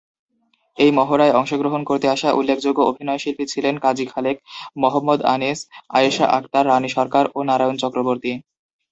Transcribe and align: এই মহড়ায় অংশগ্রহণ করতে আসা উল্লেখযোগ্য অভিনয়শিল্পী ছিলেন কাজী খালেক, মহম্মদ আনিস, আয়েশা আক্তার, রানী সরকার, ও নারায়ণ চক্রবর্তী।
এই 0.77 0.91
মহড়ায় 0.91 1.35
অংশগ্রহণ 1.35 1.81
করতে 1.83 2.07
আসা 2.09 2.29
উল্লেখযোগ্য 2.31 2.79
অভিনয়শিল্পী 2.83 3.45
ছিলেন 3.47 3.75
কাজী 3.79 4.05
খালেক, 4.05 4.37
মহম্মদ 4.77 5.19
আনিস, 5.33 5.59
আয়েশা 5.89 6.25
আক্তার, 6.37 6.63
রানী 6.67 6.89
সরকার, 6.97 7.25
ও 7.35 7.39
নারায়ণ 7.49 7.75
চক্রবর্তী। 7.83 8.31